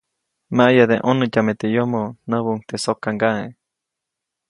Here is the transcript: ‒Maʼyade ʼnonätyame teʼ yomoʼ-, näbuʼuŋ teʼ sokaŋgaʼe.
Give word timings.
‒Maʼyade 0.55 0.95
ʼnonätyame 1.01 1.53
teʼ 1.59 1.73
yomoʼ-, 1.75 2.15
näbuʼuŋ 2.29 2.59
teʼ 2.67 2.81
sokaŋgaʼe. 2.83 3.43